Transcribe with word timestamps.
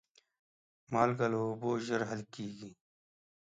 مالګه 0.91 1.27
له 1.31 1.37
اوبو 1.45 1.69
ژر 1.85 2.01
حل 2.09 2.21
کېږي. 2.35 2.69